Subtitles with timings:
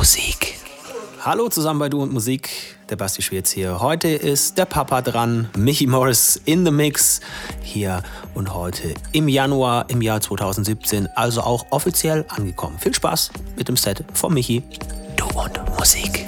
[0.00, 0.54] Musik.
[1.26, 2.48] Hallo zusammen bei Du und Musik,
[2.88, 3.80] der Basti Schwierz hier.
[3.80, 7.20] Heute ist der Papa dran, Michi Morris in the Mix
[7.60, 8.02] hier
[8.32, 12.78] und heute im Januar im Jahr 2017, also auch offiziell angekommen.
[12.78, 14.62] Viel Spaß mit dem Set von Michi.
[15.18, 16.24] Du und Musik.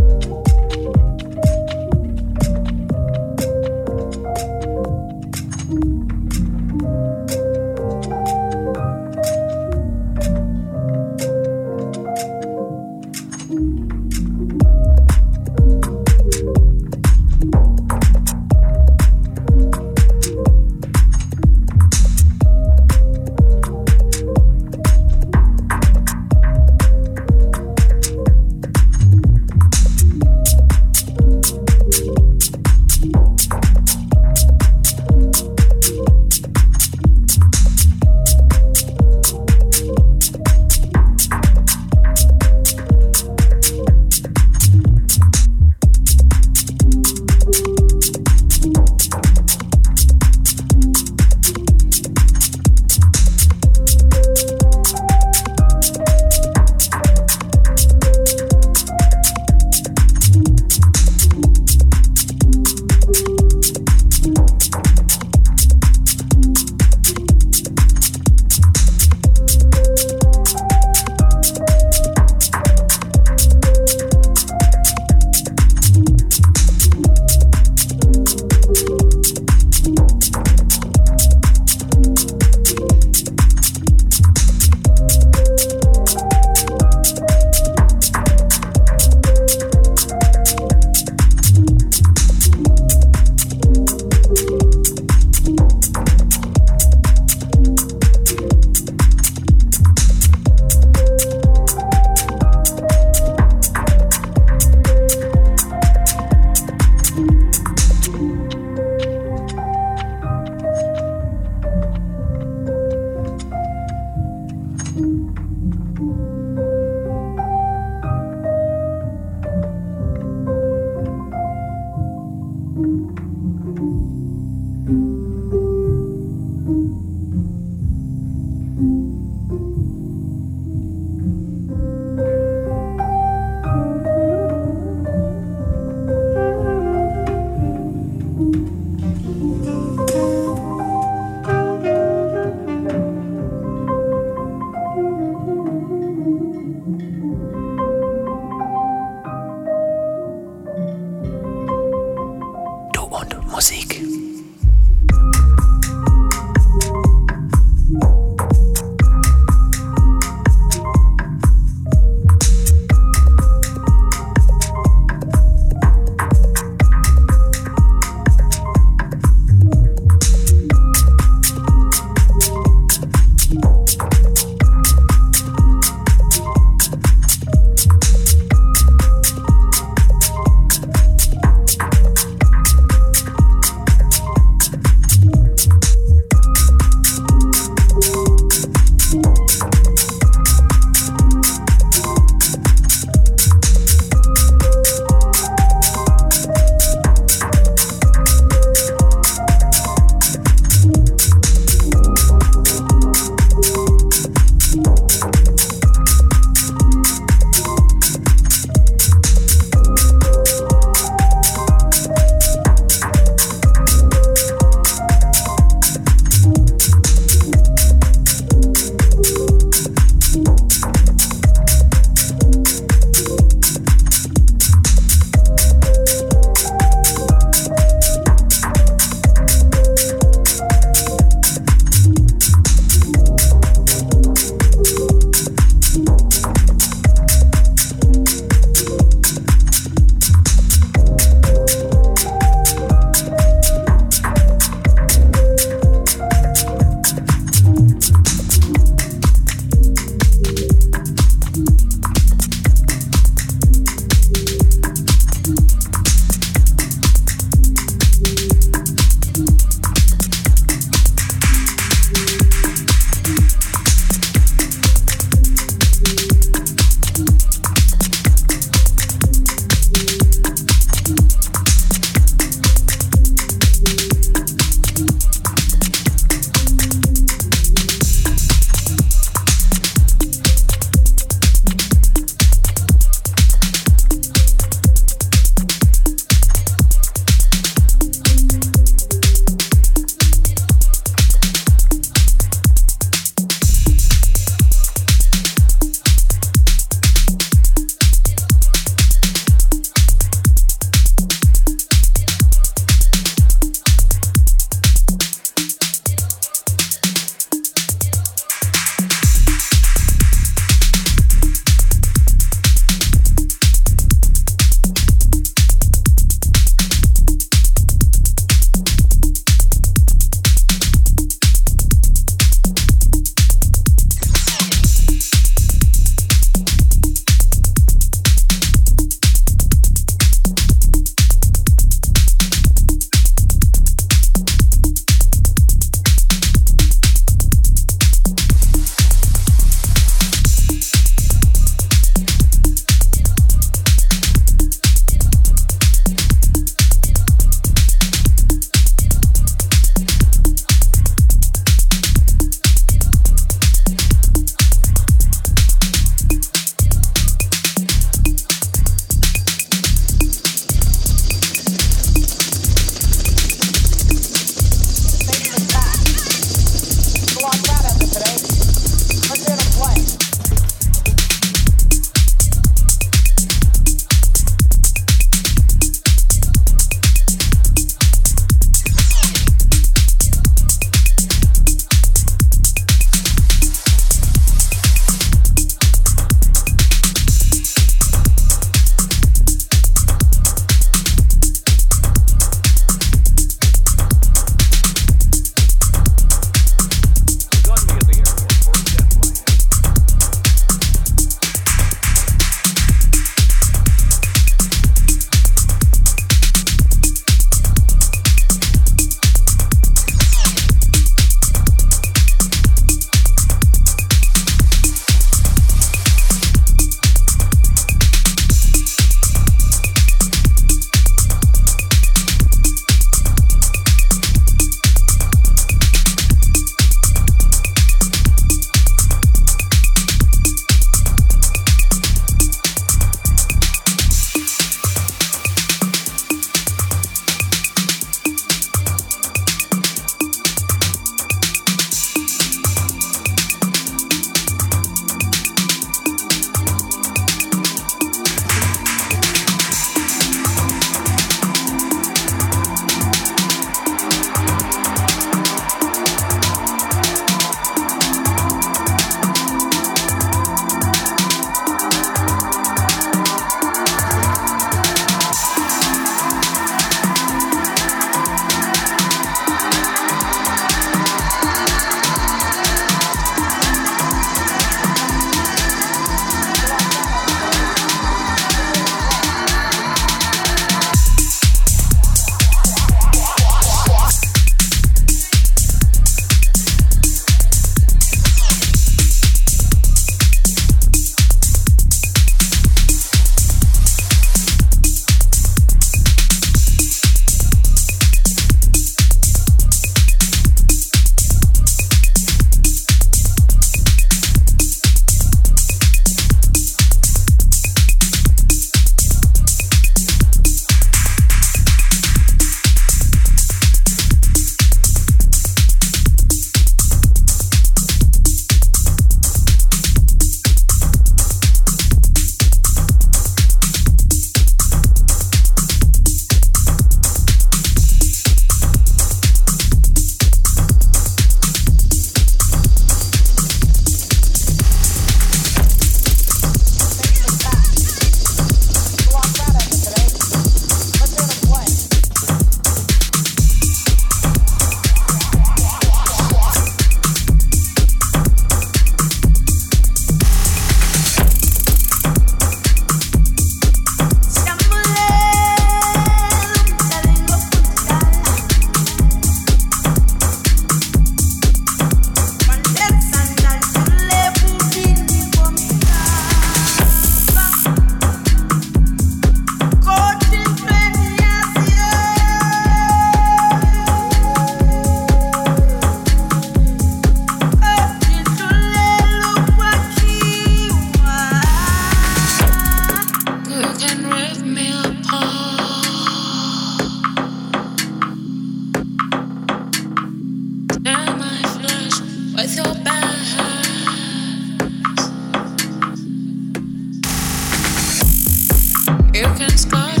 [599.21, 600.00] you can smile.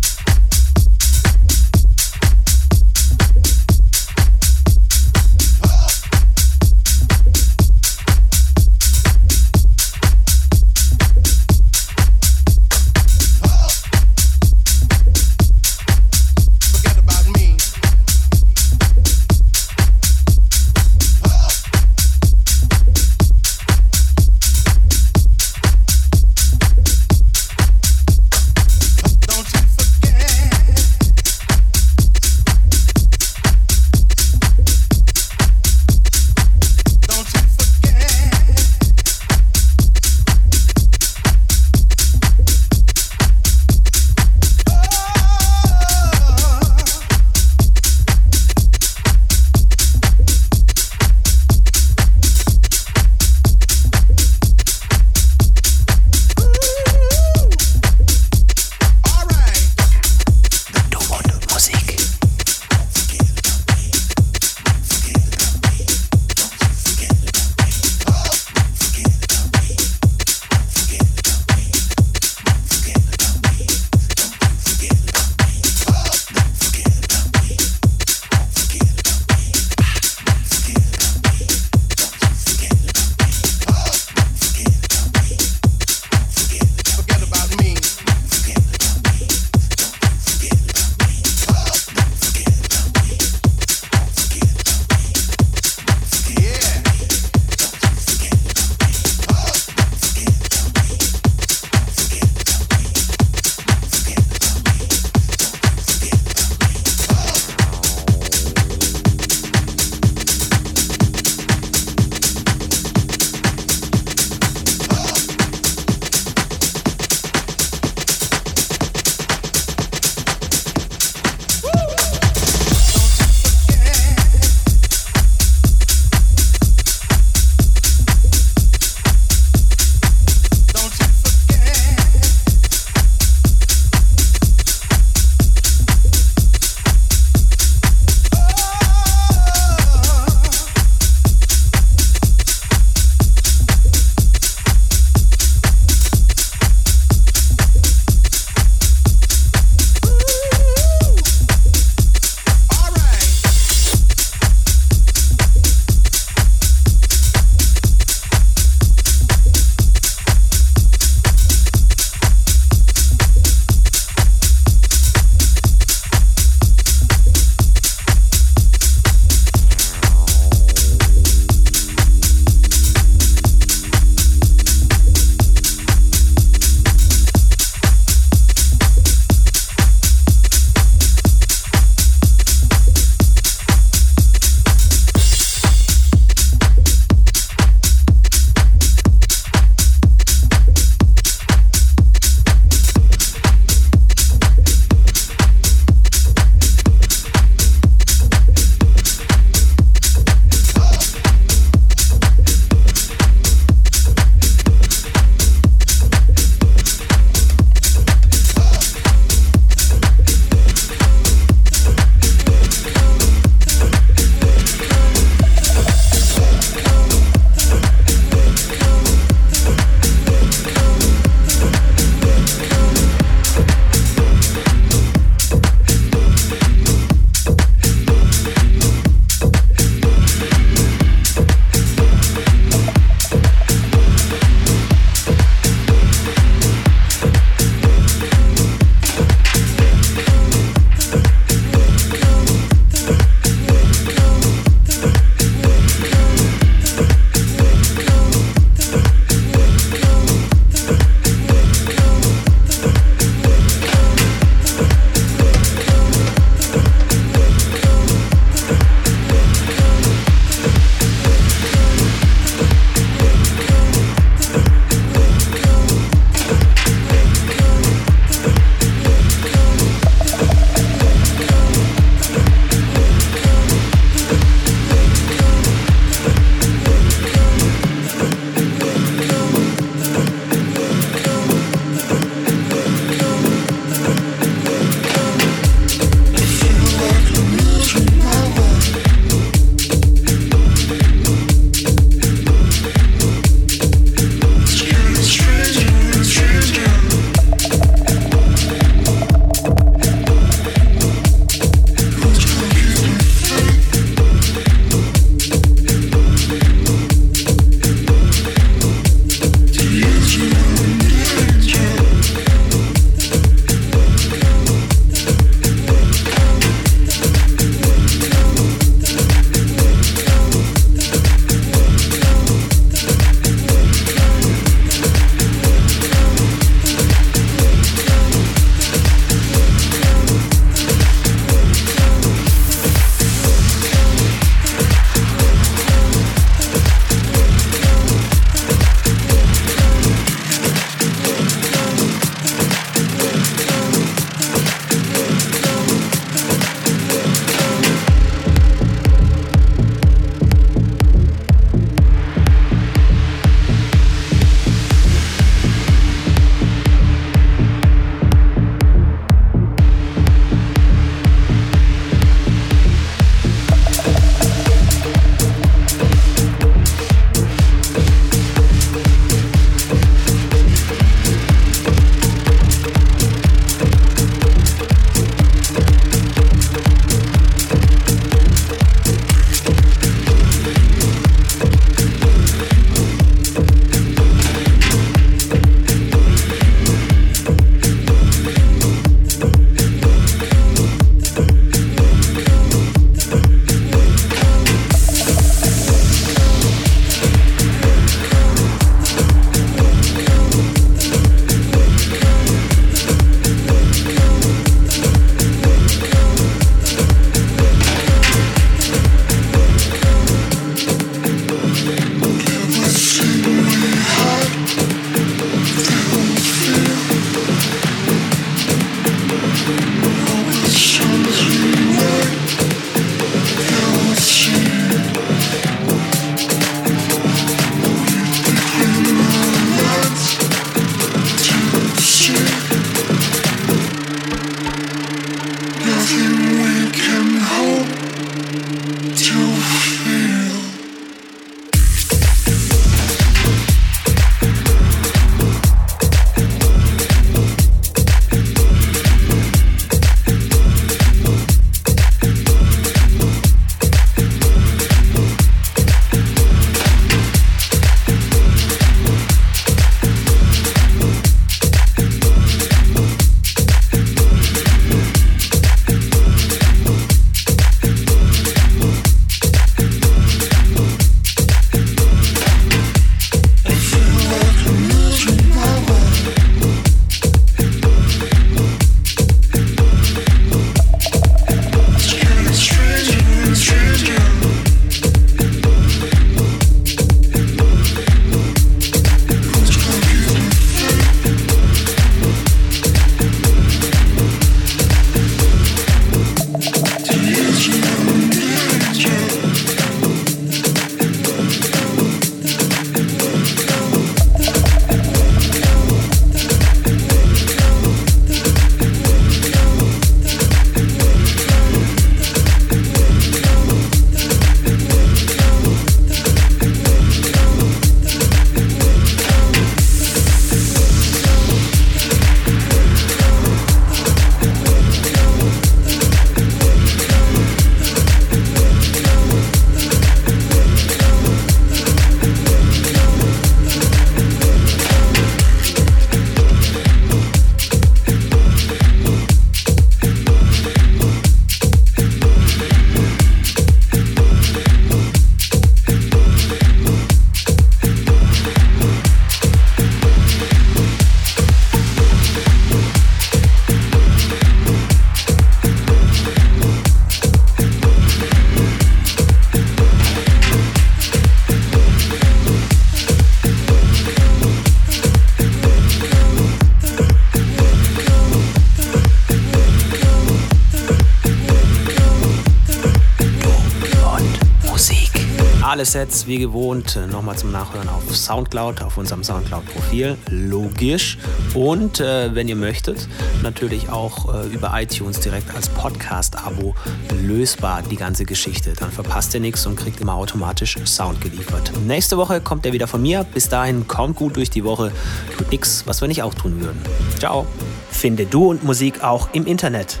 [576.26, 581.18] Wie gewohnt äh, nochmal zum Nachhören auf Soundcloud, auf unserem Soundcloud-Profil, logisch.
[581.52, 583.08] Und äh, wenn ihr möchtet,
[583.42, 586.74] natürlich auch äh, über iTunes direkt als Podcast-Abo
[587.22, 588.72] lösbar die ganze Geschichte.
[588.72, 591.72] Dann verpasst ihr nichts und kriegt immer automatisch Sound geliefert.
[591.86, 593.24] Nächste Woche kommt er wieder von mir.
[593.24, 594.92] Bis dahin kommt gut durch die Woche.
[595.36, 596.80] Tut nichts, was wir nicht auch tun würden.
[597.18, 597.46] Ciao.
[597.90, 600.00] Finde Du und Musik auch im Internet.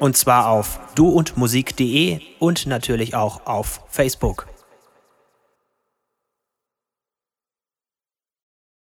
[0.00, 4.49] Und zwar auf duundmusik.de und natürlich auch auf Facebook.